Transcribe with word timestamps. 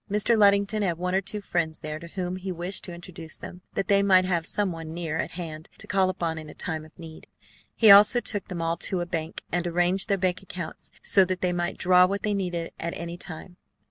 Mr. 0.09 0.35
Luddington 0.35 0.81
had 0.81 0.97
one 0.97 1.13
or 1.13 1.21
two 1.21 1.41
friends 1.41 1.81
there 1.81 1.99
to 1.99 2.07
whom 2.07 2.37
he 2.37 2.51
wished 2.51 2.83
to 2.85 2.91
introduce 2.91 3.37
them, 3.37 3.61
that 3.75 3.87
they 3.87 4.01
might 4.01 4.25
have 4.25 4.47
some 4.47 4.71
one 4.71 4.95
near 4.95 5.19
at 5.19 5.29
hand 5.33 5.69
to 5.77 5.85
call 5.85 6.09
upon 6.09 6.39
in 6.39 6.49
a 6.49 6.55
time 6.55 6.83
of 6.83 6.97
need. 6.97 7.27
He 7.75 7.91
also 7.91 8.19
took 8.19 8.47
them 8.47 8.63
all 8.63 8.77
to 8.77 9.01
a 9.01 9.05
bank, 9.05 9.43
and 9.51 9.67
arranged 9.67 10.09
their 10.09 10.17
bank 10.17 10.41
accounts 10.41 10.91
so 11.03 11.23
that 11.25 11.41
they 11.41 11.53
might 11.53 11.77
draw 11.77 12.07
what 12.07 12.23
they 12.23 12.33
needed 12.33 12.71
at 12.79 12.95
any 12.97 13.15
time. 13.15 13.57